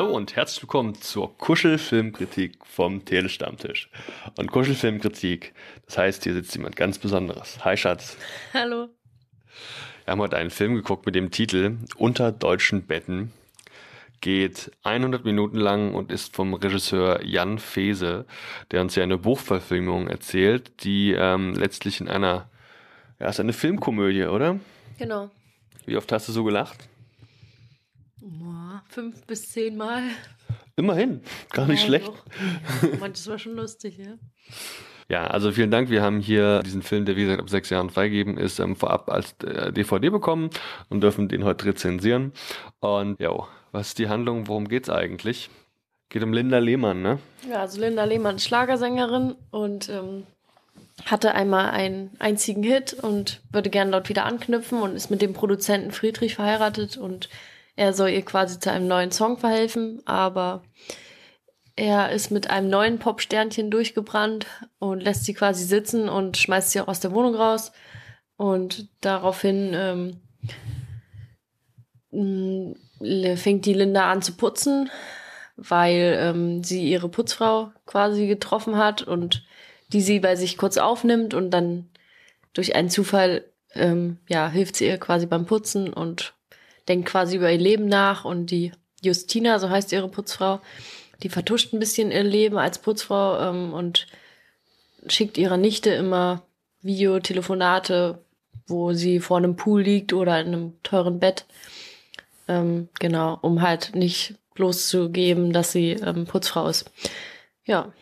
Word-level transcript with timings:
und 0.00 0.36
herzlich 0.36 0.62
willkommen 0.62 0.94
zur 0.94 1.36
Kuschelfilmkritik 1.36 2.64
vom 2.64 3.04
Telestammtisch. 3.04 3.90
Und 4.38 4.50
Kuschelfilmkritik, 4.50 5.52
das 5.84 5.98
heißt, 5.98 6.24
hier 6.24 6.32
sitzt 6.32 6.54
jemand 6.54 6.76
ganz 6.76 6.98
Besonderes. 6.98 7.62
Hi 7.62 7.76
Schatz. 7.76 8.16
Hallo. 8.54 8.88
Wir 10.06 10.12
haben 10.12 10.20
heute 10.20 10.38
einen 10.38 10.48
Film 10.48 10.76
geguckt 10.76 11.04
mit 11.04 11.14
dem 11.14 11.30
Titel 11.30 11.76
Unter 11.98 12.32
deutschen 12.32 12.86
Betten. 12.86 13.32
Geht 14.22 14.72
100 14.82 15.26
Minuten 15.26 15.58
lang 15.58 15.92
und 15.92 16.10
ist 16.10 16.34
vom 16.34 16.54
Regisseur 16.54 17.22
Jan 17.22 17.58
Fese, 17.58 18.24
der 18.70 18.80
uns 18.80 18.94
ja 18.94 19.02
eine 19.02 19.18
Buchverfilmung 19.18 20.08
erzählt, 20.08 20.84
die 20.84 21.12
ähm, 21.12 21.52
letztlich 21.54 22.00
in 22.00 22.08
einer, 22.08 22.48
ja, 23.20 23.28
ist 23.28 23.40
eine 23.40 23.52
Filmkomödie, 23.52 24.24
oder? 24.24 24.58
Genau. 24.96 25.30
Wie 25.84 25.98
oft 25.98 26.10
hast 26.12 26.28
du 26.28 26.32
so 26.32 26.44
gelacht? 26.44 26.88
Fünf 28.88 29.26
bis 29.26 29.50
zehn 29.50 29.76
Mal. 29.76 30.02
Immerhin, 30.76 31.20
gar 31.50 31.66
nicht 31.66 31.80
Ja, 31.80 31.86
schlecht. 31.86 32.08
doch. 32.08 32.98
Manches 33.00 33.26
war 33.28 33.38
schon 33.38 33.54
lustig, 33.56 33.98
ja. 33.98 34.14
Ja, 35.08 35.26
also 35.26 35.52
vielen 35.52 35.70
Dank. 35.70 35.90
Wir 35.90 36.00
haben 36.02 36.20
hier 36.20 36.60
diesen 36.60 36.80
Film, 36.82 37.04
der 37.04 37.16
wie 37.16 37.22
gesagt 37.22 37.40
ab 37.40 37.50
sechs 37.50 37.68
Jahren 37.70 37.90
freigegeben 37.90 38.38
ist, 38.38 38.58
ähm, 38.60 38.76
vorab 38.76 39.10
als 39.10 39.34
äh, 39.44 39.72
DVD 39.72 40.08
bekommen 40.08 40.48
und 40.88 41.02
dürfen 41.02 41.28
den 41.28 41.44
heute 41.44 41.66
rezensieren. 41.66 42.32
Und 42.80 43.20
ja, 43.20 43.30
was 43.72 43.88
ist 43.88 43.98
die 43.98 44.08
Handlung? 44.08 44.48
Worum 44.48 44.68
geht's 44.68 44.88
eigentlich? 44.88 45.50
Geht 46.08 46.22
um 46.22 46.32
Linda 46.32 46.58
Lehmann, 46.58 47.02
ne? 47.02 47.18
Ja, 47.50 47.60
also 47.60 47.80
Linda 47.80 48.04
Lehmann 48.04 48.36
ist 48.36 48.44
Schlagersängerin 48.44 49.34
und 49.50 49.88
ähm, 49.90 50.24
hatte 51.04 51.34
einmal 51.34 51.70
einen 51.70 52.10
einzigen 52.18 52.62
Hit 52.62 52.94
und 52.94 53.40
würde 53.50 53.68
gerne 53.70 53.90
dort 53.90 54.08
wieder 54.08 54.24
anknüpfen 54.24 54.80
und 54.80 54.94
ist 54.94 55.10
mit 55.10 55.20
dem 55.20 55.34
Produzenten 55.34 55.90
Friedrich 55.90 56.36
verheiratet 56.36 56.96
und 56.96 57.28
er 57.76 57.92
soll 57.92 58.10
ihr 58.10 58.24
quasi 58.24 58.58
zu 58.58 58.70
einem 58.70 58.86
neuen 58.86 59.12
Song 59.12 59.38
verhelfen, 59.38 60.02
aber 60.04 60.62
er 61.74 62.10
ist 62.10 62.30
mit 62.30 62.50
einem 62.50 62.68
neuen 62.68 62.98
Popsternchen 62.98 63.70
durchgebrannt 63.70 64.46
und 64.78 65.00
lässt 65.00 65.24
sie 65.24 65.34
quasi 65.34 65.64
sitzen 65.64 66.08
und 66.08 66.36
schmeißt 66.36 66.70
sie 66.70 66.80
auch 66.80 66.88
aus 66.88 67.00
der 67.00 67.12
Wohnung 67.12 67.34
raus. 67.34 67.72
Und 68.36 68.88
daraufhin 69.00 69.72
ähm, 69.74 70.20
mh, 73.00 73.36
fängt 73.36 73.64
die 73.64 73.72
Linda 73.74 74.10
an 74.10 74.20
zu 74.20 74.34
putzen, 74.34 74.90
weil 75.56 76.18
ähm, 76.20 76.62
sie 76.64 76.90
ihre 76.90 77.08
Putzfrau 77.08 77.72
quasi 77.86 78.26
getroffen 78.26 78.76
hat 78.76 79.02
und 79.02 79.44
die 79.92 80.00
sie 80.00 80.20
bei 80.20 80.36
sich 80.36 80.56
kurz 80.56 80.76
aufnimmt 80.76 81.34
und 81.34 81.50
dann 81.50 81.90
durch 82.52 82.74
einen 82.74 82.90
Zufall 82.90 83.44
ähm, 83.74 84.18
ja 84.28 84.48
hilft 84.48 84.76
sie 84.76 84.86
ihr 84.86 84.98
quasi 84.98 85.26
beim 85.26 85.46
Putzen 85.46 85.92
und 85.92 86.34
denkt 86.88 87.08
quasi 87.08 87.36
über 87.36 87.50
ihr 87.50 87.58
Leben 87.58 87.86
nach 87.86 88.24
und 88.24 88.46
die 88.46 88.72
Justina, 89.02 89.58
so 89.58 89.68
heißt 89.68 89.92
ihre 89.92 90.08
Putzfrau, 90.08 90.60
die 91.22 91.28
vertuscht 91.28 91.72
ein 91.72 91.78
bisschen 91.78 92.10
ihr 92.10 92.22
Leben 92.22 92.58
als 92.58 92.78
Putzfrau 92.78 93.38
ähm, 93.40 93.72
und 93.72 94.06
schickt 95.06 95.38
ihrer 95.38 95.56
Nichte 95.56 95.90
immer 95.90 96.42
Videotelefonate, 96.82 98.18
wo 98.66 98.92
sie 98.92 99.20
vor 99.20 99.38
einem 99.38 99.56
Pool 99.56 99.82
liegt 99.82 100.12
oder 100.12 100.40
in 100.40 100.48
einem 100.48 100.82
teuren 100.82 101.18
Bett. 101.18 101.46
Ähm, 102.48 102.88
genau, 102.98 103.38
um 103.40 103.62
halt 103.62 103.94
nicht 103.94 104.34
bloßzugeben, 104.54 105.52
dass 105.52 105.72
sie 105.72 105.92
ähm, 105.92 106.26
Putzfrau 106.26 106.68
ist. 106.68 106.90
Ja, 107.64 107.92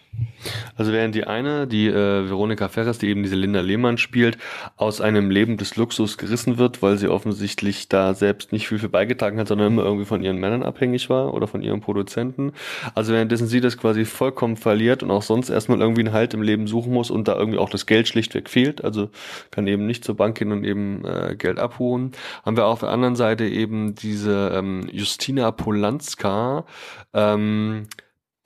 Also 0.76 0.92
während 0.92 1.14
die 1.14 1.24
eine, 1.24 1.66
die 1.66 1.86
äh, 1.86 2.28
Veronika 2.28 2.68
Ferres, 2.68 2.98
die 2.98 3.08
eben 3.08 3.22
diese 3.22 3.36
Linda 3.36 3.60
Lehmann 3.60 3.98
spielt, 3.98 4.38
aus 4.76 5.02
einem 5.02 5.30
Leben 5.30 5.58
des 5.58 5.76
Luxus 5.76 6.16
gerissen 6.16 6.56
wird, 6.56 6.80
weil 6.82 6.96
sie 6.96 7.08
offensichtlich 7.08 7.88
da 7.88 8.14
selbst 8.14 8.52
nicht 8.52 8.68
viel 8.68 8.78
für 8.78 8.88
beigetragen 8.88 9.38
hat, 9.38 9.48
sondern 9.48 9.68
immer 9.68 9.84
irgendwie 9.84 10.06
von 10.06 10.22
ihren 10.22 10.38
Männern 10.38 10.62
abhängig 10.62 11.10
war 11.10 11.34
oder 11.34 11.46
von 11.46 11.62
ihrem 11.62 11.80
Produzenten. 11.82 12.52
Also 12.94 13.12
währenddessen 13.12 13.46
sie 13.48 13.60
das 13.60 13.76
quasi 13.76 14.06
vollkommen 14.06 14.56
verliert 14.56 15.02
und 15.02 15.10
auch 15.10 15.22
sonst 15.22 15.50
erstmal 15.50 15.80
irgendwie 15.80 16.02
einen 16.02 16.14
Halt 16.14 16.32
im 16.32 16.42
Leben 16.42 16.66
suchen 16.66 16.92
muss 16.94 17.10
und 17.10 17.28
da 17.28 17.36
irgendwie 17.36 17.58
auch 17.58 17.70
das 17.70 17.84
Geld 17.84 18.08
schlichtweg 18.08 18.48
fehlt, 18.48 18.82
also 18.82 19.10
kann 19.50 19.66
eben 19.66 19.86
nicht 19.86 20.04
zur 20.04 20.16
Bank 20.16 20.38
gehen 20.38 20.52
und 20.52 20.64
eben 20.64 21.04
äh, 21.04 21.36
Geld 21.36 21.58
abholen, 21.58 22.12
haben 22.46 22.56
wir 22.56 22.64
auf 22.64 22.80
der 22.80 22.88
anderen 22.88 23.16
Seite 23.16 23.44
eben 23.44 23.94
diese 23.94 24.52
ähm, 24.54 24.88
Justina 24.90 25.50
Polanska, 25.50 26.64
ähm, 27.12 27.86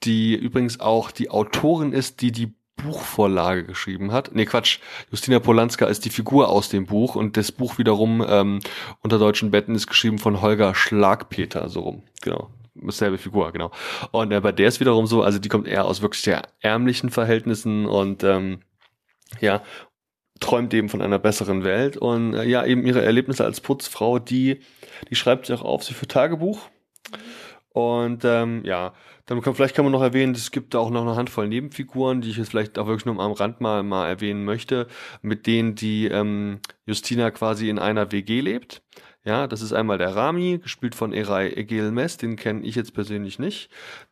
die 0.03 0.35
übrigens 0.35 0.79
auch 0.79 1.11
die 1.11 1.29
Autorin 1.29 1.93
ist, 1.93 2.21
die 2.21 2.31
die 2.31 2.53
Buchvorlage 2.75 3.63
geschrieben 3.63 4.11
hat. 4.11 4.31
Nee, 4.33 4.45
Quatsch. 4.45 4.79
Justina 5.09 5.39
Polanska 5.39 5.85
ist 5.85 6.05
die 6.05 6.09
Figur 6.09 6.49
aus 6.49 6.69
dem 6.69 6.85
Buch 6.85 7.15
und 7.15 7.37
das 7.37 7.51
Buch 7.51 7.77
wiederum 7.77 8.23
ähm, 8.27 8.59
unter 9.01 9.17
deutschen 9.17 9.51
Betten 9.51 9.75
ist 9.75 9.87
geschrieben 9.87 10.19
von 10.19 10.41
Holger 10.41 10.75
Schlagpeter, 10.75 11.69
so 11.69 11.81
rum. 11.81 12.03
Genau. 12.21 12.49
Selbe 12.87 13.17
Figur, 13.17 13.51
genau. 13.53 13.71
Und 14.11 14.31
äh, 14.31 14.41
bei 14.41 14.51
der 14.51 14.67
ist 14.67 14.81
wiederum 14.81 15.07
so, 15.07 15.23
also 15.23 15.39
die 15.39 15.47
kommt 15.47 15.67
eher 15.67 15.85
aus 15.85 16.01
wirklich 16.01 16.21
sehr 16.21 16.41
ärmlichen 16.59 17.09
Verhältnissen 17.09 17.85
und 17.85 18.23
ähm, 18.23 18.59
ja, 19.39 19.63
träumt 20.41 20.73
eben 20.73 20.89
von 20.89 21.01
einer 21.01 21.17
besseren 21.17 21.63
Welt 21.63 21.95
und 21.95 22.33
äh, 22.33 22.43
ja, 22.43 22.65
eben 22.65 22.85
ihre 22.85 23.03
Erlebnisse 23.03 23.45
als 23.45 23.61
Putzfrau, 23.61 24.19
die, 24.19 24.59
die 25.09 25.15
schreibt 25.15 25.45
sie 25.45 25.53
auch 25.53 25.63
auf, 25.63 25.83
sie 25.85 25.93
für 25.93 26.07
Tagebuch. 26.07 26.69
Und 27.75 28.23
ähm, 28.23 28.61
ja, 28.63 28.93
dann 29.25 29.41
kann, 29.41 29.53
vielleicht 29.53 29.75
kann 29.75 29.83
man 29.83 29.91
noch 29.91 30.01
erwähnen, 30.01 30.33
es 30.33 30.51
gibt 30.51 30.73
da 30.73 30.79
auch 30.79 30.89
noch 30.89 31.01
eine 31.01 31.17
Handvoll 31.17 31.49
Nebenfiguren, 31.49 32.21
die 32.21 32.29
ich 32.29 32.37
jetzt 32.37 32.51
vielleicht 32.51 32.79
auch 32.79 32.87
wirklich 32.87 33.05
nur 33.05 33.19
am 33.19 33.33
Rand 33.33 33.59
mal, 33.59 33.83
mal 33.83 34.07
erwähnen 34.07 34.45
möchte, 34.45 34.87
mit 35.21 35.45
denen 35.45 35.75
die 35.75 36.05
ähm, 36.07 36.61
Justina 36.85 37.31
quasi 37.31 37.67
in 37.67 37.77
einer 37.77 38.13
WG 38.13 38.39
lebt. 38.39 38.81
Ja, 39.25 39.45
das 39.47 39.61
ist 39.61 39.73
einmal 39.73 39.97
der 39.97 40.15
Rami, 40.15 40.59
gespielt 40.63 40.95
von 40.95 41.11
Eray 41.11 41.51
Egelmes, 41.53 42.15
den 42.15 42.37
kenne 42.37 42.63
ich 42.63 42.75
jetzt 42.75 42.93
persönlich 42.93 43.39
nicht. 43.39 43.69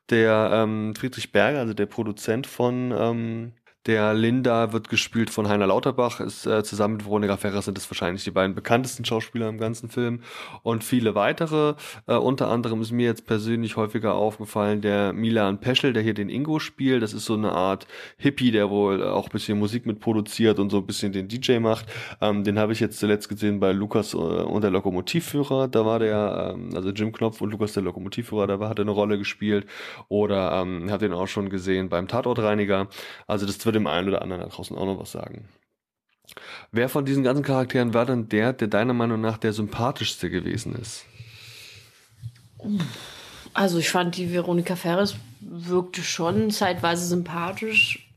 Der 0.10 0.50
ähm, 0.52 0.94
Friedrich 0.94 1.32
Berger, 1.32 1.60
also 1.60 1.74
der 1.74 1.86
Produzent 1.86 2.46
von 2.48 2.94
ähm, 2.94 3.54
der 3.86 4.14
Linda 4.14 4.72
wird 4.72 4.88
gespielt 4.88 5.30
von 5.30 5.50
Heiner 5.50 5.68
Lauterbach, 5.68 6.22
ist 6.22 6.46
äh, 6.46 6.64
zusammen 6.64 6.96
mit 6.96 7.06
Veronika 7.06 7.36
Ferrer 7.36 7.62
sind 7.62 7.78
das 7.78 7.90
wahrscheinlich 7.90 8.24
die 8.24 8.32
beiden 8.32 8.56
bekanntesten 8.56 9.04
Schauspieler 9.04 9.50
im 9.50 9.58
ganzen 9.58 9.90
Film 9.90 10.22
und 10.62 10.86
viele 10.86 11.16
weitere. 11.16 11.76
Äh, 12.08 12.16
unter 12.16 12.48
anderem 12.48 12.82
ist 12.82 12.92
mir 12.92 13.06
jetzt 13.06 13.26
persönlich 13.26 13.76
häufiger 13.76 14.14
aufgefallen 14.16 14.82
der 14.82 15.12
Milan 15.12 15.60
Peschel, 15.60 15.92
der 15.92 16.02
hier 16.02 16.14
den 16.14 16.30
Ingo 16.30 16.60
spielt. 16.60 17.04
Das 17.04 17.14
ist 17.14 17.26
so 17.26 17.34
eine 17.34 17.52
Art 17.52 17.86
Hippie, 18.18 18.52
der 18.52 18.70
wohl 18.70 19.04
auch 19.04 19.28
bisschen 19.30 19.60
Musik 19.60 19.86
mitproduziert 19.86 20.60
und 20.60 20.70
so 20.70 20.78
ein 20.78 20.86
bisschen 20.86 21.12
den 21.12 21.28
DJ 21.28 21.60
macht. 21.60 21.86
Ähm, 22.22 22.46
den 22.46 22.58
habe 22.60 22.72
ich 22.72 22.80
jetzt 22.80 23.00
zuletzt 23.00 23.28
gesehen 23.28 23.60
bei 23.60 23.74
Lukas 23.74 24.14
äh, 24.14 24.18
und 24.18 24.62
der 24.62 24.72
Lokomotivführer. 24.72 25.68
Da 25.68 25.86
war 25.86 26.00
der, 26.00 26.54
ähm, 26.56 26.70
also 26.74 26.90
Jim 26.92 27.12
Knopf 27.12 27.42
und 27.42 27.52
Lukas 27.52 27.74
der 27.74 27.84
Lokomotivführer, 27.84 28.48
da 28.48 28.60
hat 28.70 28.80
er 28.80 28.84
eine 28.84 28.92
Rolle 28.92 29.18
gespielt. 29.18 29.66
Oder 30.08 30.62
ähm, 30.62 30.90
habe 30.90 31.06
den 31.06 31.14
auch 31.14 31.28
schon 31.28 31.50
gesehen 31.50 31.90
beim 31.90 32.08
Tatortreiniger. 32.08 32.88
Also 33.28 33.46
das 33.46 33.66
wird 33.66 33.73
dem 33.74 33.88
einen 33.88 34.08
oder 34.08 34.22
anderen 34.22 34.42
da 34.42 34.48
draußen 34.48 34.78
auch 34.78 34.86
noch 34.86 35.00
was 35.00 35.12
sagen. 35.12 35.50
Wer 36.72 36.90
von 36.90 37.06
diesen 37.06 37.24
ganzen 37.24 37.44
Charakteren 37.44 37.94
war 37.94 38.06
denn 38.06 38.30
der, 38.30 38.54
der 38.54 38.68
deiner 38.68 38.94
Meinung 38.94 39.22
nach 39.22 39.38
der 39.38 39.54
sympathischste 39.54 40.30
gewesen 40.30 40.76
ist? 40.76 41.06
Also 43.54 43.78
ich 43.78 43.90
fand 43.90 44.18
die 44.18 44.32
Veronika 44.32 44.76
Ferres 44.76 45.16
wirkte 45.42 46.02
schon 46.02 46.50
zeitweise 46.50 47.06
sympathisch. 47.06 48.10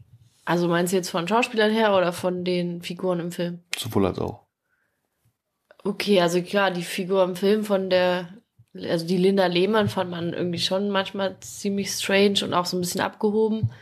Also 0.45 0.69
meinst 0.69 0.93
du 0.93 0.97
jetzt 0.97 1.11
von 1.11 1.27
Schauspielern 1.27 1.73
her 1.73 1.95
oder 1.95 2.13
von 2.13 2.45
den 2.45 2.81
Figuren 2.81 3.19
im 3.19 3.33
Film? 3.33 3.61
Sowohl 3.77 4.07
als 4.07 4.19
auch. 4.19 4.47
Okay, 5.83 6.21
also 6.21 6.41
klar, 6.43 6.71
die 6.71 6.83
Figur 6.83 7.23
im 7.25 7.37
Film 7.37 7.65
von 7.65 7.91
der, 7.91 8.29
also 8.75 9.07
die 9.07 9.19
Linda 9.19 9.47
Lehmann 9.47 9.89
fand 9.89 10.11
man 10.11 10.33
irgendwie 10.33 10.59
schon 10.59 10.91
manchmal 10.91 11.39
ziemlich 11.41 11.91
strange 11.91 12.45
und 12.45 12.55
auch 12.55 12.67
so 12.67 12.77
ein 12.77 12.81
bisschen 12.81 13.01
abgehoben. 13.01 13.73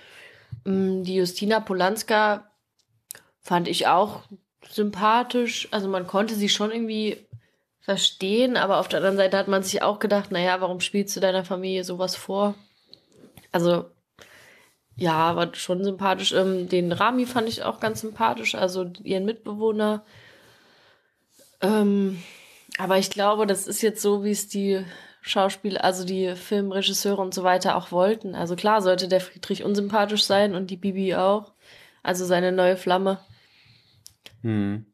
Mm, 0.64 1.02
Die 1.02 1.16
Justina 1.16 1.61
Polanska 1.61 2.50
fand 3.40 3.69
ich 3.69 3.87
auch 3.87 4.22
sympathisch. 4.69 5.69
Also 5.70 5.88
man 5.88 6.06
konnte 6.06 6.34
sie 6.34 6.49
schon 6.49 6.70
irgendwie 6.70 7.26
verstehen, 7.81 8.56
aber 8.56 8.78
auf 8.81 8.88
der 8.88 8.99
anderen 8.99 9.19
Seite 9.19 9.37
hat 9.37 9.49
man 9.49 9.62
sich 9.62 9.82
auch 9.82 9.99
gedacht, 9.99 10.31
naja, 10.32 10.61
warum 10.61 10.81
spielst 10.81 11.14
du 11.16 11.20
deiner 11.20 11.44
Familie 11.44 11.84
sowas 11.84 12.16
vor? 12.16 12.55
Also, 13.52 13.84
ja, 14.96 15.37
war 15.37 15.55
schon 15.55 15.84
sympathisch. 15.84 16.32
Ähm, 16.32 16.69
Den 16.69 16.93
Rami 16.93 17.26
fand 17.26 17.49
ich 17.49 17.62
auch 17.62 17.81
ganz 17.81 18.00
sympathisch, 18.00 18.55
also 18.55 18.90
ihren 19.02 19.26
Mitbewohner. 19.26 20.05
Ähm, 21.61 22.22
aber 22.78 22.99
ich 22.99 23.11
glaube, 23.11 23.46
das 23.46 23.66
ist 23.66 23.82
jetzt 23.82 24.00
so, 24.02 24.25
wie 24.25 24.31
es 24.31 24.49
die 24.49 24.84
Schauspieler, 25.26 25.82
also 25.82 26.05
die 26.05 26.35
Filmregisseure 26.37 27.23
und 27.23 27.32
so 27.32 27.44
weiter 27.44 27.76
auch 27.76 27.91
wollten. 27.91 28.35
Also 28.35 28.56
klar 28.56 28.82
sollte 28.82 29.09
der 29.09 29.23
Friedrich 29.23 29.65
unsympathisch 29.65 30.25
sein 30.25 30.55
und 30.55 30.71
die 30.71 30.76
Bibi 30.76 31.15
auch. 31.15 31.53
Also 32.03 32.26
seine 32.26 32.53
neue 32.53 32.76
Flamme. 32.76 33.19
Hm. 34.43 34.85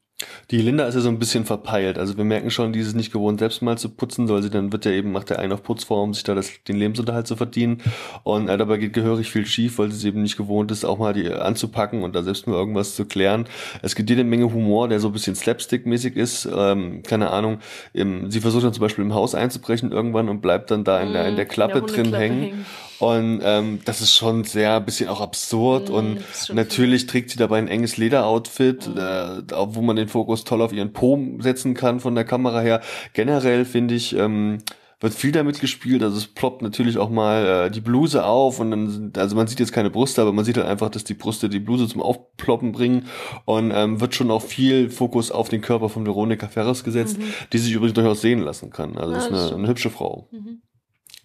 Die 0.50 0.58
Linda 0.58 0.87
ist 0.87 0.94
ja 0.94 1.00
so 1.00 1.08
ein 1.08 1.19
bisschen 1.19 1.44
verpeilt. 1.44 1.99
Also 1.99 2.17
wir 2.17 2.25
merken 2.25 2.50
schon, 2.50 2.72
die 2.72 2.81
ist 2.81 2.94
nicht 2.94 3.12
gewohnt, 3.12 3.38
selbst 3.38 3.62
mal 3.62 3.78
zu 3.78 3.88
putzen, 3.88 4.28
weil 4.28 4.43
sie 4.43 4.50
dann 4.50 4.72
wird 4.72 4.84
ja 4.84 4.90
eben, 4.90 5.12
macht 5.12 5.31
der 5.31 5.38
einen 5.38 5.52
auf 5.52 5.62
Putzfrau, 5.62 6.02
um 6.02 6.14
sich 6.14 6.25
da 6.25 6.34
das, 6.34 6.50
den 6.67 6.76
Lebensunterhalt 6.76 7.26
zu 7.26 7.37
verdienen. 7.37 7.82
Und 8.25 8.49
äh, 8.49 8.58
dabei 8.58 8.78
geht 8.78 8.93
gehörig 8.93 9.31
viel 9.31 9.46
schief, 9.46 9.78
weil 9.78 9.90
sie 9.90 9.99
es 9.99 10.05
eben 10.05 10.22
nicht 10.22 10.37
gewohnt 10.37 10.70
ist, 10.70 10.84
auch 10.84 10.99
mal 10.99 11.12
die 11.12 11.31
anzupacken 11.32 12.02
und 12.02 12.14
da 12.14 12.22
selbst 12.22 12.46
mal 12.46 12.55
irgendwas 12.55 12.96
zu 12.96 13.05
klären. 13.05 13.46
Es 13.82 13.94
gibt 13.94 14.11
jede 14.11 14.25
Menge 14.25 14.52
Humor, 14.52 14.88
der 14.88 15.00
so 15.00 15.08
ein 15.08 15.12
bisschen 15.12 15.37
slapstick-mäßig 15.37 16.17
ist. 16.17 16.49
Ähm, 16.52 17.02
keine 17.02 17.31
Ahnung. 17.31 17.58
Im, 17.93 18.31
sie 18.31 18.40
versucht 18.40 18.64
dann 18.64 18.72
zum 18.72 18.82
Beispiel 18.82 19.05
im 19.05 19.14
Haus 19.14 19.34
einzubrechen 19.34 19.93
irgendwann 19.93 20.28
und 20.28 20.40
bleibt 20.40 20.70
dann 20.70 20.84
da 20.84 21.00
in 21.00 21.12
der, 21.12 21.28
in 21.28 21.37
der 21.37 21.44
mhm. 21.44 21.50
Klappe 21.50 21.78
in 21.78 21.87
der 21.87 21.94
drin 21.94 22.14
hängen. 22.14 22.43
hängen. 22.43 22.67
Und 23.00 23.41
ähm, 23.43 23.81
das 23.85 24.02
ist 24.02 24.14
schon 24.14 24.44
sehr 24.44 24.76
ein 24.76 24.85
bisschen 24.85 25.08
auch 25.08 25.20
absurd. 25.20 25.88
Mm, 25.88 25.94
und 25.94 26.25
natürlich 26.52 27.02
viel. 27.02 27.11
trägt 27.11 27.31
sie 27.31 27.38
dabei 27.38 27.58
ein 27.58 27.69
enges 27.69 27.97
Lederoutfit, 27.97 28.88
mm. 28.94 28.99
äh, 28.99 29.43
wo 29.75 29.81
man 29.81 29.97
den 29.97 30.08
Fokus 30.08 30.44
toll 30.44 30.61
auf 30.61 30.73
ihren 30.73 30.93
Po 30.93 31.19
setzen 31.38 31.75
kann 31.75 32.00
von 32.00 32.14
der 32.14 32.25
Kamera 32.25 32.61
her. 32.61 32.82
Generell 33.14 33.64
finde 33.64 33.94
ich, 33.94 34.14
ähm, 34.14 34.58
wird 35.00 35.14
viel 35.14 35.32
damit 35.32 35.61
gespielt. 35.61 36.02
Also 36.02 36.19
es 36.19 36.26
ploppt 36.26 36.61
natürlich 36.61 36.99
auch 36.99 37.08
mal 37.08 37.67
äh, 37.67 37.70
die 37.70 37.81
Bluse 37.81 38.25
auf 38.25 38.61
und 38.61 38.70
dann 38.70 38.91
sind, 38.91 39.19
also 39.19 39.35
man 39.35 39.46
sieht 39.46 39.61
jetzt 39.61 39.73
keine 39.73 39.88
Brüste, 39.88 40.20
aber 40.20 40.32
man 40.32 40.44
sieht 40.44 40.58
halt 40.58 40.67
einfach, 40.67 40.91
dass 40.91 41.05
die 41.05 41.14
Brüste 41.14 41.49
die 41.49 41.58
Bluse 41.58 41.88
zum 41.88 42.03
Aufploppen 42.03 42.73
bringen 42.73 43.06
und 43.46 43.73
ähm, 43.75 44.00
wird 44.00 44.14
schon 44.14 44.31
auch 44.31 44.43
viel 44.43 44.91
Fokus 44.91 45.31
auf 45.31 45.49
den 45.49 45.62
Körper 45.62 45.88
von 45.88 46.05
Veronika 46.05 46.49
Ferres 46.49 46.85
gesetzt, 46.85 47.19
mhm. 47.19 47.25
die 47.53 47.58
sich 47.58 47.73
übrigens 47.73 47.94
durchaus 47.94 48.20
sehen 48.20 48.41
lassen 48.41 48.70
kann. 48.70 48.99
Also 48.99 49.12
ja, 49.12 49.19
ist 49.19 49.29
eine, 49.29 49.55
eine 49.55 49.69
hübsche 49.69 49.88
Frau. 49.88 50.29
Mhm. 50.32 50.61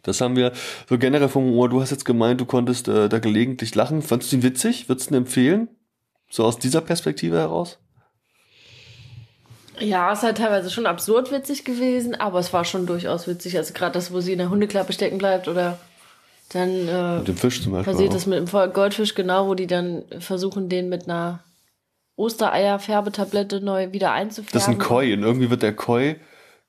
Das 0.05 0.21
haben 0.21 0.35
wir 0.35 0.51
so 0.87 0.97
generell 0.97 1.29
vom 1.29 1.45
Humor. 1.45 1.69
Du 1.69 1.81
hast 1.81 1.91
jetzt 1.91 2.05
gemeint, 2.05 2.39
du 2.39 2.45
konntest 2.45 2.87
äh, 2.87 3.09
da 3.09 3.19
gelegentlich 3.19 3.75
lachen. 3.75 4.01
Fandest 4.01 4.31
du 4.31 4.37
ihn 4.37 4.43
witzig? 4.43 4.87
Würdest 4.87 5.09
du 5.09 5.15
ihn 5.15 5.17
empfehlen? 5.17 5.67
So 6.29 6.43
aus 6.43 6.57
dieser 6.57 6.81
Perspektive 6.81 7.37
heraus? 7.37 7.79
Ja, 9.79 10.11
es 10.11 10.19
ist 10.19 10.23
halt 10.23 10.37
teilweise 10.37 10.69
schon 10.69 10.85
absurd 10.85 11.31
witzig 11.31 11.65
gewesen, 11.65 12.15
aber 12.15 12.39
es 12.39 12.53
war 12.53 12.63
schon 12.63 12.85
durchaus 12.85 13.27
witzig. 13.27 13.57
Also 13.57 13.73
gerade 13.73 13.93
das, 13.93 14.13
wo 14.13 14.21
sie 14.21 14.31
in 14.31 14.37
der 14.37 14.49
Hundeklappe 14.49 14.93
stecken 14.93 15.17
bleibt 15.17 15.47
oder 15.47 15.79
dann 16.49 16.87
äh, 16.87 17.17
mit 17.17 17.27
dem 17.27 17.37
Fisch 17.37 17.61
zum 17.61 17.73
Beispiel 17.73 17.91
passiert 17.91 18.11
auch. 18.11 18.15
das 18.15 18.25
mit 18.25 18.39
dem 18.39 18.73
Goldfisch 18.73 19.15
genau, 19.15 19.47
wo 19.47 19.55
die 19.55 19.67
dann 19.67 20.03
versuchen, 20.19 20.69
den 20.69 20.89
mit 20.89 21.05
einer 21.09 21.43
Ostereier-Färbetablette 22.17 23.61
neu 23.61 23.91
wieder 23.91 24.11
einzufärben. 24.11 24.53
Das 24.53 24.63
ist 24.63 24.69
ein 24.69 24.77
Koi 24.77 25.13
und 25.13 25.23
irgendwie 25.23 25.49
wird 25.49 25.63
der 25.63 25.75
Koi 25.75 26.15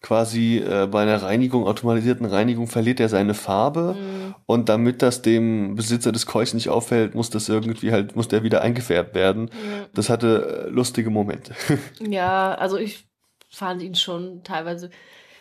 quasi 0.07 0.59
äh, 0.59 0.87
bei 0.87 1.03
einer 1.03 1.21
Reinigung, 1.21 1.67
automatisierten 1.67 2.27
Reinigung, 2.27 2.69
verliert 2.69 3.01
er 3.01 3.09
seine 3.09 3.35
Farbe 3.35 3.97
mhm. 3.99 4.35
und 4.47 4.69
damit 4.69 5.03
das 5.03 5.21
dem 5.21 5.75
Besitzer 5.75 6.13
des 6.13 6.27
Kois 6.27 6.55
nicht 6.55 6.69
auffällt, 6.69 7.17
muss 7.17 7.29
das 7.29 7.49
irgendwie 7.49 7.91
halt, 7.91 8.15
muss 8.15 8.29
der 8.29 8.45
wieder 8.45 8.63
eingefärbt 8.63 9.17
werden. 9.17 9.47
Mhm. 9.47 9.87
Das 9.95 10.09
hatte 10.09 10.67
äh, 10.67 10.71
lustige 10.71 11.11
Momente. 11.11 11.57
ja, 12.09 12.55
also 12.55 12.77
ich 12.77 13.09
fand 13.51 13.83
ihn 13.83 13.97
schon 13.97 14.45
teilweise 14.45 14.91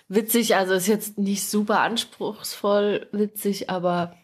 witzig, 0.08 0.56
also 0.56 0.74
ist 0.74 0.88
jetzt 0.88 1.20
nicht 1.20 1.48
super 1.48 1.82
anspruchsvoll 1.82 3.08
witzig, 3.12 3.70
aber 3.70 4.16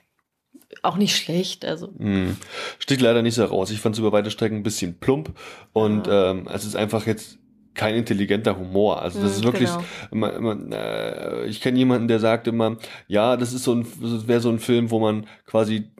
auch 0.81 0.97
nicht 0.97 1.15
schlecht. 1.15 1.65
Also. 1.65 1.89
Mm. 1.99 2.35
Sticht 2.79 3.01
leider 3.01 3.21
nicht 3.21 3.35
so 3.35 3.45
raus. 3.45 3.69
Ich 3.69 3.79
fand 3.79 3.93
es 3.93 3.99
über 3.99 4.11
weite 4.11 4.31
Strecken 4.31 4.57
ein 4.57 4.63
bisschen 4.63 4.97
plump 4.99 5.37
und 5.71 6.07
ja. 6.07 6.31
ähm, 6.31 6.47
es 6.51 6.65
ist 6.65 6.75
einfach 6.75 7.05
jetzt 7.05 7.37
kein 7.73 7.95
intelligenter 7.95 8.57
Humor. 8.57 9.01
Also 9.01 9.21
das 9.21 9.37
ist 9.37 9.43
wirklich, 9.43 9.69
genau. 9.69 9.83
immer, 10.11 10.33
immer, 10.33 10.57
äh, 10.73 11.45
ich 11.47 11.61
kenne 11.61 11.77
jemanden, 11.77 12.07
der 12.07 12.19
sagt 12.19 12.47
immer, 12.47 12.77
ja, 13.07 13.37
das 13.37 13.53
ist 13.53 13.63
so 13.63 13.73
ein, 13.73 13.87
das 14.01 14.27
wäre 14.27 14.41
so 14.41 14.49
ein 14.49 14.59
Film, 14.59 14.91
wo 14.91 14.99
man 14.99 15.27
quasi 15.45 15.91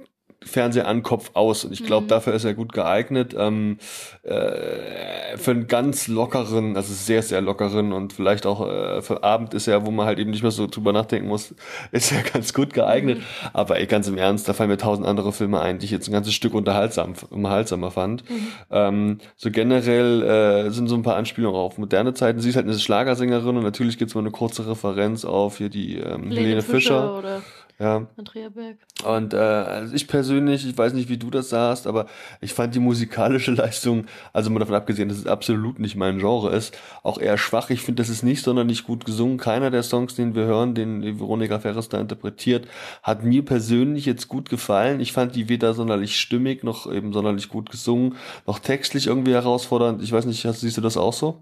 Fernseher 0.44 0.88
an, 0.88 1.04
Kopf 1.04 1.32
aus. 1.34 1.66
Und 1.66 1.72
ich 1.72 1.86
glaube, 1.86 2.06
mhm. 2.06 2.10
dafür 2.10 2.34
ist 2.34 2.44
er 2.44 2.54
gut 2.54 2.74
geeignet. 2.74 3.36
Ähm, 3.38 3.78
äh, 4.24 5.38
für 5.38 5.52
einen 5.52 5.68
ganz 5.68 6.08
lockeren, 6.08 6.76
also 6.76 6.94
sehr, 6.94 7.22
sehr 7.22 7.42
lockeren 7.42 7.94
und 7.94 8.14
vielleicht 8.14 8.46
auch 8.46 8.68
äh, 8.68 9.02
für 9.02 9.24
Abend 9.24 9.54
ist 9.54 9.68
er, 9.68 9.86
wo 9.86 9.92
man 9.92 10.06
halt 10.06 10.20
eben 10.20 10.32
nicht 10.32 10.42
mehr 10.42 10.52
so 10.52 10.68
drüber 10.68 10.94
nachdenken 10.94 11.28
muss, 11.28 11.54
ist 11.92 12.12
er 12.12 12.24
ganz 12.24 12.54
gut 12.54 12.74
geeignet. 12.74 13.20
Mhm. 13.20 13.24
Aber 13.54 13.80
ey, 13.80 13.86
ganz 13.86 14.08
im 14.08 14.18
Ernst, 14.18 14.48
da 14.50 14.54
fallen 14.54 14.70
mir 14.70 14.78
tausend 14.78 15.08
andere 15.08 15.32
Filme 15.32 15.62
ein, 15.62 15.78
die 15.78 15.86
ich 15.86 15.92
jetzt 15.92 16.08
ein 16.08 16.14
ganzes 16.14 16.34
Stück 16.34 16.54
unterhaltsam, 16.56 17.14
unterhaltsamer 17.30 17.92
fand. 17.92 18.28
Mhm. 18.30 18.48
Ähm, 18.72 19.18
so 19.38 19.52
generell 19.52 20.24
äh, 20.24 20.70
sind 20.72 20.88
so 20.88 20.96
ein 20.96 21.04
paar 21.04 21.18
Anspielungen 21.18 21.60
auf 21.60 21.78
moderne 21.78 22.14
Zeiten. 22.14 22.40
Sie 22.40 22.50
ist 22.50 22.56
halt 22.56 22.66
eine 22.66 22.78
Schlagersängerin 22.78 23.58
und 23.58 23.64
natürlich 23.64 23.98
gibt's 23.98 24.16
mal 24.16 24.22
eine 24.22 24.32
kurze 24.32 24.68
Referenz 24.68 25.24
auf 25.24 25.58
hier 25.58 25.70
die 25.70 25.98
ähm, 25.98 26.32
Helene, 26.32 26.62
Fischer. 26.64 27.22
Fischer 27.22 27.42
ja. 27.82 28.08
Andrea 28.16 28.50
Berg. 28.50 28.78
Und 29.04 29.34
äh, 29.34 29.38
also 29.38 29.96
ich 29.96 30.08
persönlich, 30.08 30.68
ich 30.68 30.78
weiß 30.78 30.94
nicht, 30.94 31.10
wie 31.10 31.18
du 31.18 31.32
das 31.32 31.50
sahst, 31.50 31.88
aber 31.88 32.06
ich 32.40 32.54
fand 32.54 32.76
die 32.76 32.80
musikalische 32.80 33.52
Leistung, 33.56 34.06
also 34.34 34.52
mal 34.52 34.60
davon 34.60 34.76
abgesehen, 34.76 35.10
dass 35.10 35.18
es 35.18 35.26
absolut 35.26 35.80
nicht 35.80 35.96
mein 35.96 36.20
Genre 36.20 36.56
ist, 36.56 36.78
auch 37.02 37.18
eher 37.18 37.40
schwach. 37.40 37.72
Ich 37.72 37.82
finde, 37.82 38.02
das 38.04 38.10
ist 38.10 38.22
nicht 38.24 38.44
sonderlich 38.44 38.84
gut 38.84 39.06
gesungen. 39.06 39.38
Keiner 39.38 39.72
der 39.72 39.82
Songs, 39.82 40.14
den 40.14 40.36
wir 40.36 40.46
hören, 40.46 40.76
den 40.76 41.20
Veronika 41.20 41.60
Ferres 41.60 41.90
da 41.90 42.00
interpretiert, 42.00 42.68
hat 43.02 43.24
mir 43.24 43.44
persönlich 43.44 44.06
jetzt 44.06 44.28
gut 44.28 44.50
gefallen. 44.50 45.00
Ich 45.00 45.12
fand 45.12 45.36
die 45.36 45.50
weder 45.50 45.74
sonderlich 45.74 46.20
stimmig, 46.20 46.64
noch 46.64 46.92
eben 46.92 47.14
sonderlich 47.14 47.50
gut 47.50 47.72
gesungen, 47.72 48.16
noch 48.46 48.60
textlich 48.60 49.08
irgendwie 49.08 49.34
herausfordernd. 49.34 50.04
Ich 50.04 50.12
weiß 50.12 50.26
nicht, 50.26 50.42
siehst 50.42 50.78
du 50.78 50.82
das 50.82 50.98
auch 50.98 51.14
so? 51.14 51.40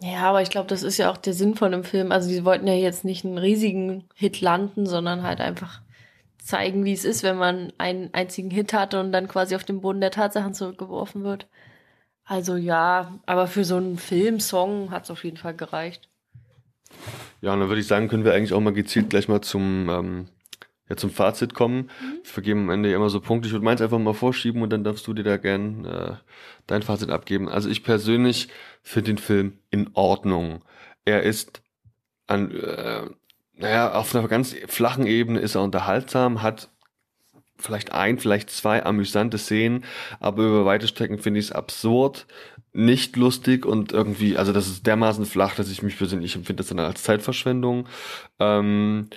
Ja, 0.00 0.22
aber 0.22 0.42
ich 0.42 0.50
glaube, 0.50 0.68
das 0.68 0.82
ist 0.82 0.98
ja 0.98 1.10
auch 1.10 1.16
der 1.16 1.34
Sinn 1.34 1.54
von 1.54 1.72
dem 1.72 1.84
Film. 1.84 2.12
Also 2.12 2.28
die 2.28 2.44
wollten 2.44 2.66
ja 2.66 2.74
jetzt 2.74 3.04
nicht 3.04 3.24
einen 3.24 3.38
riesigen 3.38 4.04
Hit 4.14 4.40
landen, 4.40 4.86
sondern 4.86 5.22
halt 5.22 5.40
einfach 5.40 5.80
zeigen, 6.38 6.84
wie 6.84 6.92
es 6.92 7.04
ist, 7.04 7.22
wenn 7.22 7.36
man 7.36 7.72
einen 7.78 8.12
einzigen 8.12 8.50
Hit 8.50 8.74
hatte 8.74 9.00
und 9.00 9.12
dann 9.12 9.28
quasi 9.28 9.56
auf 9.56 9.64
den 9.64 9.80
Boden 9.80 10.00
der 10.00 10.10
Tatsachen 10.10 10.52
zurückgeworfen 10.52 11.24
wird. 11.24 11.46
Also 12.24 12.56
ja, 12.56 13.18
aber 13.26 13.46
für 13.46 13.64
so 13.64 13.76
einen 13.76 13.98
Filmsong 13.98 14.90
hat 14.90 15.04
es 15.04 15.10
auf 15.10 15.24
jeden 15.24 15.36
Fall 15.36 15.54
gereicht. 15.54 16.08
Ja, 17.40 17.52
und 17.52 17.60
dann 17.60 17.68
würde 17.68 17.80
ich 17.80 17.86
sagen, 17.86 18.08
können 18.08 18.24
wir 18.24 18.34
eigentlich 18.34 18.52
auch 18.52 18.60
mal 18.60 18.72
gezielt 18.72 19.10
gleich 19.10 19.28
mal 19.28 19.40
zum, 19.40 19.88
ähm, 19.88 20.28
ja, 20.88 20.96
zum 20.96 21.10
Fazit 21.10 21.54
kommen. 21.54 21.90
Mhm. 22.00 22.18
Wir 22.22 22.30
vergeben 22.30 22.60
am 22.64 22.70
Ende 22.70 22.92
immer 22.92 23.10
so 23.10 23.20
Punkte. 23.20 23.46
Ich 23.46 23.52
würde 23.52 23.64
meins 23.64 23.80
einfach 23.80 23.98
mal 23.98 24.14
vorschieben 24.14 24.62
und 24.62 24.70
dann 24.70 24.84
darfst 24.84 25.06
du 25.06 25.14
dir 25.14 25.24
da 25.24 25.36
gern 25.36 25.84
äh, 25.84 26.12
dein 26.66 26.82
Fazit 26.82 27.10
abgeben. 27.10 27.48
Also 27.48 27.68
ich 27.68 27.82
persönlich 27.82 28.48
finde 28.82 29.12
den 29.12 29.18
Film 29.18 29.58
in 29.70 29.90
Ordnung. 29.94 30.62
Er 31.04 31.22
ist 31.22 31.62
an, 32.26 32.50
äh, 32.50 33.02
naja, 33.56 33.94
auf 33.94 34.14
einer 34.14 34.28
ganz 34.28 34.54
flachen 34.66 35.06
Ebene 35.06 35.40
ist 35.40 35.54
er 35.54 35.62
unterhaltsam, 35.62 36.42
hat 36.42 36.68
vielleicht 37.56 37.92
ein, 37.92 38.18
vielleicht 38.18 38.50
zwei 38.50 38.84
amüsante 38.84 39.38
Szenen, 39.38 39.84
aber 40.20 40.42
über 40.42 40.64
weite 40.64 40.88
Strecken 40.88 41.18
finde 41.18 41.40
ich 41.40 41.46
es 41.46 41.52
absurd, 41.52 42.26
nicht 42.72 43.16
lustig 43.16 43.64
und 43.64 43.92
irgendwie, 43.92 44.36
also 44.36 44.52
das 44.52 44.66
ist 44.66 44.86
dermaßen 44.86 45.24
flach, 45.24 45.54
dass 45.54 45.70
ich 45.70 45.82
mich 45.82 45.96
persönlich 45.96 46.34
empfinde 46.34 46.62
das 46.62 46.68
dann 46.68 46.80
als 46.80 47.04
Zeitverschwendung. 47.04 47.86
Ähm, 48.40 49.08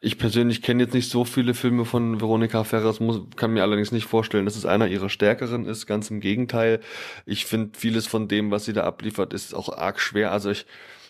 ich 0.00 0.16
persönlich 0.16 0.62
kenne 0.62 0.84
jetzt 0.84 0.94
nicht 0.94 1.10
so 1.10 1.24
viele 1.24 1.52
Filme 1.52 1.84
von 1.84 2.20
Veronika 2.20 2.64
Ferres, 2.64 3.00
muss, 3.00 3.20
kann 3.36 3.52
mir 3.52 3.62
allerdings 3.62 3.92
nicht 3.92 4.06
vorstellen, 4.06 4.46
dass 4.46 4.56
es 4.56 4.64
einer 4.64 4.88
ihrer 4.88 5.10
stärkeren 5.10 5.66
ist. 5.66 5.86
Ganz 5.86 6.10
im 6.10 6.20
Gegenteil. 6.20 6.80
Ich 7.26 7.44
finde 7.44 7.78
vieles 7.78 8.06
von 8.06 8.26
dem, 8.26 8.50
was 8.50 8.64
sie 8.64 8.72
da 8.72 8.84
abliefert, 8.84 9.34
ist 9.34 9.54
auch 9.54 9.68
arg 9.68 10.00
schwer. 10.00 10.32
Also 10.32 10.50
ich 10.50 10.64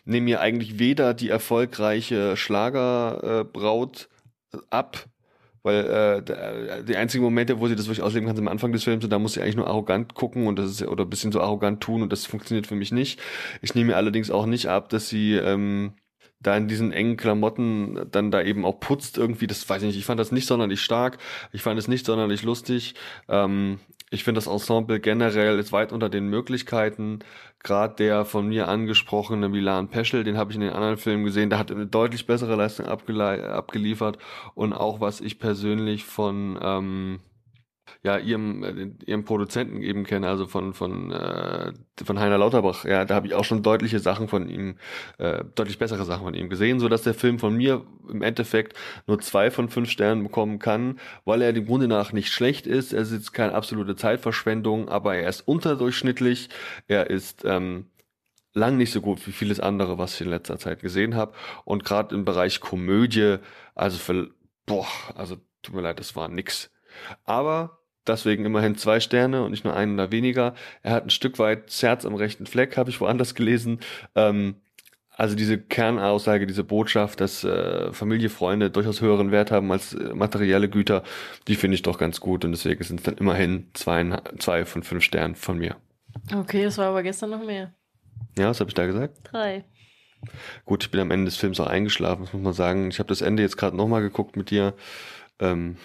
nehme 0.04 0.25
mir 0.25 0.40
eigentlich 0.40 0.80
weder 0.80 1.14
die 1.14 1.28
erfolgreiche 1.28 2.37
Schlagerbraut 2.37 4.09
äh, 4.52 4.59
ab, 4.70 5.06
weil 5.62 5.85
äh, 5.85 6.23
der, 6.23 6.82
die 6.82 6.97
einzigen 6.97 7.23
Momente, 7.23 7.61
wo 7.61 7.68
sie 7.68 7.76
das 7.76 7.87
wirklich 7.87 8.02
ausleben 8.02 8.26
kann, 8.26 8.35
sind 8.35 8.49
am 8.49 8.52
Anfang 8.52 8.73
des 8.73 8.82
Films 8.82 9.04
und 9.04 9.11
da 9.11 9.20
muss 9.20 9.35
sie 9.35 9.42
eigentlich 9.42 9.56
nur 9.56 9.68
arrogant 9.68 10.14
gucken 10.14 10.49
und 10.49 10.59
das 10.59 10.68
ist 10.68 10.82
oder 10.82 11.04
ein 11.04 11.11
bisschen 11.11 11.30
so 11.30 11.40
arrogant 11.40 11.80
tun 11.80 12.02
und 12.02 12.11
das 12.11 12.26
funktioniert 12.26 12.66
für 12.66 12.75
mich 12.75 12.90
nicht. 12.90 13.20
Ich 13.62 13.75
nehme 13.76 13.92
mir 13.92 13.97
allerdings 13.97 14.32
auch 14.32 14.47
nicht 14.47 14.66
ab, 14.66 14.88
dass 14.88 15.09
sie 15.09 15.35
ähm, 15.35 15.92
da 16.40 16.56
in 16.56 16.68
diesen 16.68 16.92
engen 16.92 17.16
Klamotten 17.16 18.00
dann 18.11 18.30
da 18.30 18.42
eben 18.42 18.64
auch 18.64 18.80
putzt 18.80 19.18
irgendwie, 19.18 19.47
das 19.47 19.68
weiß 19.68 19.82
ich 19.82 19.88
nicht, 19.88 19.99
ich 19.99 20.06
fand 20.06 20.18
das 20.18 20.32
nicht 20.32 20.47
sonderlich 20.47 20.80
stark, 20.80 21.18
ich 21.52 21.62
fand 21.62 21.78
es 21.78 21.88
nicht 21.88 22.06
sonderlich 22.06 22.42
lustig. 22.42 22.94
Ähm, 23.28 23.78
ich 24.12 24.25
finde 24.25 24.38
das 24.38 24.49
Ensemble 24.49 24.99
generell 24.99 25.59
ist 25.61 25.70
weit 25.70 25.92
unter 25.92 26.09
den 26.09 26.28
Möglichkeiten. 26.28 27.20
Gerade 27.62 27.94
der 27.94 28.25
von 28.25 28.49
mir 28.49 28.66
angesprochene 28.66 29.49
Milan 29.49 29.88
Peschel, 29.88 30.25
den 30.25 30.37
habe 30.37 30.50
ich 30.50 30.56
in 30.56 30.62
den 30.62 30.73
anderen 30.73 30.97
Filmen 30.97 31.25
gesehen, 31.25 31.49
der 31.49 31.61
hat 31.61 31.70
eine 31.70 31.87
deutlich 31.87 32.26
bessere 32.26 32.56
Leistung 32.56 32.87
abgeliefert. 32.87 34.18
Und 34.54 34.73
auch 34.73 35.00
was 35.00 35.20
ich 35.20 35.38
persönlich 35.38 36.04
von 36.04 36.59
ähm, 36.61 37.20
ja 38.02 38.16
ihrem 38.19 38.62
äh, 38.62 38.90
ihrem 39.04 39.25
Produzenten 39.25 39.83
eben 39.83 40.04
kenne, 40.04 40.28
also 40.28 40.47
von 40.47 40.73
von 40.73 41.12
äh, 41.12 41.73
von 42.02 42.19
Heiner 42.19 42.38
Lauterbach. 42.38 42.85
Ja, 42.85 43.04
da 43.04 43.14
habe 43.14 43.26
ich 43.26 43.35
auch 43.35 43.45
schon 43.45 43.62
deutliche 43.62 43.99
Sachen 43.99 44.28
von 44.28 44.49
ihm, 44.49 44.76
äh, 45.19 45.45
deutlich 45.54 45.78
bessere 45.78 46.04
Sachen 46.04 46.25
von 46.25 46.35
ihm 46.35 46.49
gesehen, 46.49 46.80
so 46.80 46.88
dass 46.88 47.02
der 47.02 47.14
Film 47.14 47.38
von 47.38 47.57
mir 47.57 47.85
im 48.09 48.23
Endeffekt 48.23 48.76
nur 49.07 49.21
zwei 49.21 49.50
von 49.50 49.69
fünf 49.69 49.90
Sternen 49.90 50.23
bekommen 50.23 50.59
kann, 50.59 50.99
weil 51.25 51.42
er 51.42 51.52
dem 51.52 51.66
Grunde 51.66 51.88
nach 51.88 52.12
nicht 52.12 52.33
schlecht 52.33 52.66
ist. 52.66 52.92
Er 52.92 53.02
ist 53.02 53.12
jetzt 53.12 53.33
keine 53.33 53.54
absolute 53.54 53.97
Zeitverschwendung, 53.97 54.88
aber 54.88 55.16
er 55.16 55.28
ist 55.28 55.42
unterdurchschnittlich. 55.42 56.49
Er 56.88 57.11
ist 57.11 57.45
ähm, 57.45 57.87
lang 58.54 58.76
nicht 58.76 58.92
so 58.92 59.00
gut 59.00 59.26
wie 59.26 59.33
vieles 59.33 59.61
andere, 59.61 59.99
was 59.99 60.14
ich 60.14 60.23
in 60.23 60.30
letzter 60.30 60.59
Zeit 60.59 60.80
gesehen 60.80 61.14
habe. 61.14 61.35
Und 61.64 61.85
gerade 61.85 62.14
im 62.14 62.25
Bereich 62.25 62.61
Komödie, 62.61 63.37
also 63.75 63.99
für, 63.99 64.30
boah, 64.66 64.87
also 65.14 65.37
tut 65.62 65.75
mir 65.75 65.83
leid, 65.83 66.00
das 66.00 66.16
war 66.16 66.28
nix. 66.28 66.71
Aber 67.25 67.79
deswegen 68.07 68.45
immerhin 68.45 68.76
zwei 68.76 69.00
Sterne 69.00 69.42
und 69.42 69.50
nicht 69.50 69.64
nur 69.64 69.75
einen 69.75 69.95
oder 69.95 70.12
weniger. 70.12 70.54
Er 70.83 70.92
hat 70.92 71.04
ein 71.04 71.11
Stück 71.11 71.38
weit 71.38 71.71
Herz 71.80 72.04
am 72.04 72.14
rechten 72.14 72.47
Fleck, 72.47 72.76
habe 72.76 72.90
ich 72.90 73.00
woanders 73.00 73.35
gelesen. 73.35 73.80
Ähm, 74.14 74.57
also 75.21 75.37
diese 75.37 75.59
Kernaussage, 75.59 76.47
diese 76.47 76.64
Botschaft, 76.64 77.21
dass 77.21 77.45
äh, 77.45 77.92
Familie, 77.92 78.30
Freunde 78.30 78.71
durchaus 78.71 79.02
höheren 79.02 79.30
Wert 79.30 79.50
haben 79.50 79.71
als 79.71 79.92
äh, 79.92 80.14
materielle 80.14 80.71
Güter, 80.71 81.02
die 81.47 81.57
finde 81.57 81.75
ich 81.75 81.83
doch 81.83 81.99
ganz 81.99 82.21
gut 82.21 82.45
und 82.47 82.52
deswegen 82.52 82.83
sind 82.83 83.00
es 83.00 83.04
dann 83.04 83.19
immerhin 83.19 83.66
zwei, 83.75 84.19
zwei 84.38 84.64
von 84.64 84.83
fünf 84.83 85.04
Sternen 85.04 85.35
von 85.35 85.59
mir. 85.59 85.76
Okay, 86.35 86.64
das 86.64 86.78
war 86.78 86.87
aber 86.87 87.02
gestern 87.02 87.30
noch 87.30 87.45
mehr. 87.45 87.75
Ja, 88.38 88.49
was 88.49 88.61
habe 88.61 88.71
ich 88.71 88.75
da 88.75 88.87
gesagt? 88.87 89.19
Drei. 89.25 89.64
Gut, 90.64 90.85
ich 90.85 90.90
bin 90.90 91.00
am 91.00 91.11
Ende 91.11 91.26
des 91.26 91.37
Films 91.37 91.61
auch 91.61 91.66
eingeschlafen, 91.66 92.25
das 92.25 92.33
muss 92.33 92.42
man 92.42 92.52
sagen. 92.54 92.88
Ich 92.88 92.99
habe 92.99 93.09
das 93.09 93.21
Ende 93.21 93.42
jetzt 93.42 93.59
gerade 93.59 93.76
nochmal 93.76 94.00
geguckt 94.00 94.37
mit 94.37 94.50
dir. 94.50 94.75
Ähm, 95.38 95.76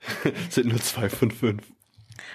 sind 0.50 0.68
nur 0.68 0.80
zwei 0.80 1.08
von 1.08 1.30
fünf. 1.30 1.62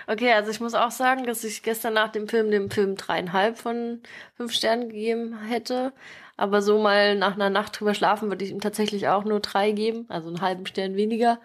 Okay, 0.08 0.32
also 0.34 0.52
ich 0.52 0.60
muss 0.60 0.74
auch 0.74 0.92
sagen, 0.92 1.26
dass 1.26 1.44
ich 1.44 1.64
gestern 1.64 1.94
nach 1.94 2.12
dem 2.12 2.28
Film 2.28 2.52
dem 2.52 2.70
Film 2.70 2.96
dreieinhalb 2.96 3.58
von 3.58 4.02
fünf 4.36 4.54
Sternen 4.54 4.90
gegeben 4.90 5.40
hätte. 5.48 5.94
Aber 6.38 6.62
so 6.62 6.80
mal 6.80 7.16
nach 7.16 7.36
einer 7.36 7.50
Nacht 7.50 7.80
drüber 7.80 7.94
schlafen 7.94 8.30
würde 8.30 8.44
ich 8.44 8.52
ihm 8.52 8.62
tatsächlich 8.62 9.08
auch 9.08 9.24
nur 9.24 9.40
drei 9.40 9.72
geben, 9.72 10.06
also 10.10 10.28
einen 10.28 10.42
halben 10.42 10.66
Stern 10.66 10.96
weniger. 10.96 11.40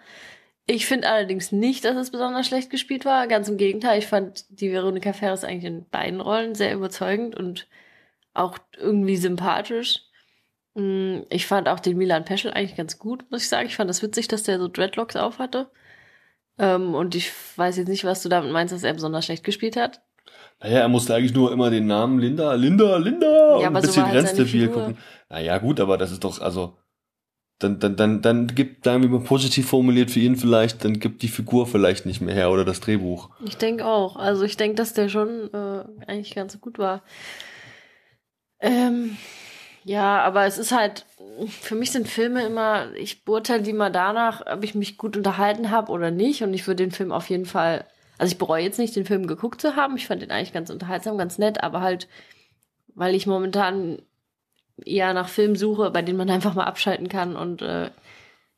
Ich 0.67 0.85
finde 0.85 1.09
allerdings 1.09 1.51
nicht, 1.51 1.85
dass 1.85 1.95
es 1.97 2.11
besonders 2.11 2.47
schlecht 2.47 2.69
gespielt 2.69 3.05
war. 3.05 3.27
Ganz 3.27 3.49
im 3.49 3.57
Gegenteil, 3.57 3.99
ich 3.99 4.07
fand 4.07 4.45
die 4.49 4.71
Veronika 4.71 5.13
Ferris 5.13 5.43
eigentlich 5.43 5.65
in 5.65 5.89
beiden 5.89 6.21
Rollen 6.21 6.55
sehr 6.55 6.73
überzeugend 6.73 7.35
und 7.35 7.67
auch 8.33 8.57
irgendwie 8.77 9.17
sympathisch. 9.17 10.01
Mm, 10.75 11.21
ich 11.29 11.47
fand 11.47 11.67
auch 11.69 11.79
den 11.79 11.97
Milan 11.97 12.25
Peschel 12.25 12.51
eigentlich 12.51 12.77
ganz 12.77 12.99
gut, 12.99 13.29
muss 13.31 13.43
ich 13.43 13.49
sagen. 13.49 13.67
Ich 13.67 13.75
fand 13.75 13.89
das 13.89 14.03
witzig, 14.03 14.27
dass 14.27 14.43
der 14.43 14.59
so 14.59 14.67
Dreadlocks 14.67 15.15
aufhatte. 15.15 15.69
Ähm, 16.61 16.93
und 16.93 17.15
ich 17.15 17.31
weiß 17.55 17.77
jetzt 17.77 17.87
nicht, 17.87 18.05
was 18.05 18.21
du 18.21 18.29
damit 18.29 18.51
meinst, 18.51 18.71
dass 18.71 18.83
er 18.83 18.93
besonders 18.93 19.25
schlecht 19.25 19.43
gespielt 19.43 19.75
hat. 19.75 20.01
Naja, 20.59 20.81
er 20.81 20.89
musste 20.89 21.15
eigentlich 21.15 21.33
nur 21.33 21.51
immer 21.51 21.71
den 21.71 21.87
Namen 21.87 22.19
Linda, 22.19 22.53
Linda, 22.53 22.97
Linda 22.97 23.59
ja, 23.59 23.67
und 23.67 23.75
ein 23.75 23.81
bisschen 23.81 23.93
so 23.93 24.03
halt 24.03 24.71
gucken. 24.71 24.97
Naja, 25.27 25.57
gut, 25.57 25.79
aber 25.79 25.97
das 25.97 26.11
ist 26.11 26.23
doch, 26.23 26.39
also, 26.39 26.77
dann, 27.57 27.79
dann, 27.79 27.95
dann, 27.95 28.21
dann 28.21 28.47
gibt, 28.47 28.85
sagen 28.85 29.01
wir 29.01 29.09
mal 29.09 29.21
positiv 29.21 29.69
formuliert 29.69 30.11
für 30.11 30.19
ihn 30.19 30.35
vielleicht, 30.35 30.85
dann 30.85 30.99
gibt 30.99 31.23
die 31.23 31.29
Figur 31.29 31.65
vielleicht 31.65 32.05
nicht 32.05 32.21
mehr 32.21 32.35
her 32.35 32.51
oder 32.51 32.63
das 32.63 32.79
Drehbuch. 32.79 33.31
Ich 33.43 33.57
denke 33.57 33.85
auch. 33.85 34.15
Also 34.15 34.43
ich 34.43 34.55
denke, 34.55 34.75
dass 34.75 34.93
der 34.93 35.09
schon 35.09 35.51
äh, 35.51 35.83
eigentlich 36.05 36.35
ganz 36.35 36.61
gut 36.61 36.77
war. 36.77 37.01
Ähm, 38.59 39.17
ja, 39.83 40.21
aber 40.21 40.45
es 40.45 40.57
ist 40.57 40.71
halt, 40.71 41.05
für 41.47 41.75
mich 41.75 41.91
sind 41.91 42.07
Filme 42.07 42.43
immer, 42.45 42.93
ich 42.95 43.25
beurteile 43.25 43.63
die 43.63 43.73
mal 43.73 43.91
danach, 43.91 44.45
ob 44.45 44.63
ich 44.63 44.75
mich 44.75 44.97
gut 44.97 45.17
unterhalten 45.17 45.71
habe 45.71 45.91
oder 45.91 46.11
nicht. 46.11 46.43
Und 46.43 46.53
ich 46.53 46.67
würde 46.67 46.83
den 46.83 46.91
Film 46.91 47.11
auf 47.11 47.29
jeden 47.29 47.45
Fall 47.45 47.85
also 48.21 48.33
ich 48.33 48.37
bereue 48.37 48.63
jetzt 48.63 48.77
nicht, 48.77 48.95
den 48.95 49.07
Film 49.07 49.25
geguckt 49.25 49.59
zu 49.61 49.75
haben. 49.75 49.97
Ich 49.97 50.05
fand 50.05 50.21
den 50.21 50.29
eigentlich 50.29 50.53
ganz 50.53 50.69
unterhaltsam, 50.69 51.17
ganz 51.17 51.39
nett, 51.39 51.63
aber 51.63 51.81
halt, 51.81 52.07
weil 52.93 53.15
ich 53.15 53.25
momentan 53.25 53.99
eher 54.85 55.15
nach 55.15 55.27
Filmen 55.27 55.55
suche, 55.55 55.89
bei 55.89 56.03
denen 56.03 56.19
man 56.19 56.29
einfach 56.29 56.53
mal 56.53 56.65
abschalten 56.65 57.09
kann 57.09 57.35
und 57.35 57.63
äh, 57.63 57.89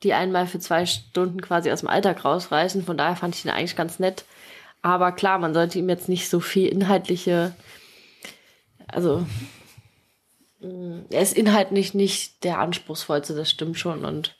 die 0.04 0.12
einmal 0.12 0.48
für 0.48 0.60
zwei 0.60 0.86
Stunden 0.86 1.40
quasi 1.40 1.72
aus 1.72 1.80
dem 1.80 1.88
Alltag 1.88 2.26
rausreißen. 2.26 2.84
Von 2.84 2.98
daher 2.98 3.16
fand 3.16 3.36
ich 3.36 3.44
den 3.44 3.52
eigentlich 3.52 3.78
ganz 3.78 4.00
nett. 4.00 4.26
Aber 4.82 5.14
klar, 5.14 5.40
man 5.40 5.54
sollte 5.54 5.80
ihm 5.80 5.88
jetzt 5.88 6.10
nicht 6.10 6.30
so 6.30 6.42
viel 6.42 6.68
inhaltliche, 6.68 7.56
also 8.86 9.26
er 11.10 11.22
ist 11.22 11.38
inhaltlich 11.38 11.94
nicht 11.94 12.44
der 12.44 12.60
anspruchsvollste, 12.60 13.36
das 13.36 13.50
stimmt 13.50 13.78
schon. 13.78 14.06
Und 14.06 14.38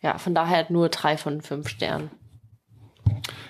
ja, 0.00 0.18
von 0.18 0.34
daher 0.34 0.66
nur 0.68 0.88
drei 0.88 1.16
von 1.16 1.42
fünf 1.42 1.68
Sternen. 1.68 2.10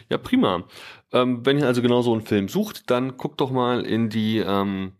Ja, 0.08 0.18
prima. 0.18 0.64
Ähm, 1.12 1.44
wenn 1.44 1.58
ihr 1.58 1.66
also 1.66 1.82
genau 1.82 2.02
so 2.02 2.12
einen 2.12 2.22
Film 2.22 2.48
sucht, 2.48 2.90
dann 2.90 3.16
guckt 3.16 3.40
doch 3.40 3.50
mal 3.50 3.84
in 3.84 4.08
die 4.08 4.38
ähm, 4.38 4.92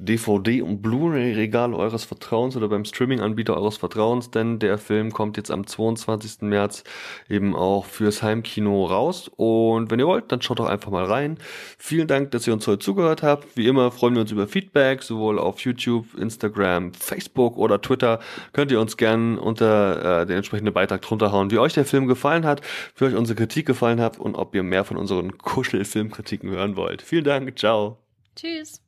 DVD- 0.00 0.62
und 0.62 0.80
Blu-ray-Regal 0.80 1.74
eures 1.74 2.04
Vertrauens 2.04 2.56
oder 2.56 2.68
beim 2.68 2.84
Streaming-Anbieter 2.84 3.56
eures 3.56 3.76
Vertrauens, 3.76 4.30
denn 4.30 4.58
der 4.58 4.78
Film 4.78 5.12
kommt 5.12 5.36
jetzt 5.36 5.50
am 5.50 5.66
22. 5.66 6.42
März 6.42 6.84
eben 7.28 7.54
auch 7.54 7.84
fürs 7.84 8.22
Heimkino 8.22 8.86
raus. 8.86 9.30
Und 9.36 9.90
wenn 9.90 10.00
ihr 10.00 10.06
wollt, 10.06 10.32
dann 10.32 10.40
schaut 10.40 10.58
doch 10.58 10.66
einfach 10.66 10.90
mal 10.90 11.04
rein. 11.04 11.38
Vielen 11.78 12.08
Dank, 12.08 12.30
dass 12.30 12.46
ihr 12.46 12.54
uns 12.54 12.66
heute 12.66 12.78
zugehört 12.78 13.22
habt. 13.22 13.56
Wie 13.56 13.66
immer 13.66 13.90
freuen 13.90 14.14
wir 14.14 14.22
uns 14.22 14.32
über 14.32 14.48
Feedback, 14.48 15.02
sowohl 15.02 15.38
auf 15.38 15.60
YouTube, 15.60 16.06
Instagram, 16.16 16.94
Facebook 16.94 17.56
oder 17.58 17.80
Twitter. 17.80 18.20
Könnt 18.52 18.72
ihr 18.72 18.80
uns 18.80 18.96
gerne 18.96 19.38
unter 19.40 20.22
äh, 20.22 20.26
den 20.26 20.36
entsprechenden 20.36 20.72
Beitrag 20.72 21.02
drunter 21.02 21.30
hauen, 21.32 21.50
wie 21.50 21.58
euch 21.58 21.74
der 21.74 21.84
Film 21.84 22.06
gefallen 22.06 22.46
hat, 22.46 22.62
wie 22.96 23.04
euch 23.04 23.14
unsere 23.14 23.36
Kritik 23.36 23.66
gefallen 23.66 24.00
hat 24.00 24.18
und 24.18 24.34
ob 24.34 24.54
ihr 24.54 24.62
mehr 24.62 24.84
von 24.84 24.96
unseren 24.96 25.36
Kuschelfilmkritiken 25.36 26.50
hören 26.50 26.76
wollt. 26.76 27.02
Vielen 27.02 27.24
Dank, 27.24 27.58
ciao. 27.58 27.98
Tschüss. 28.34 28.80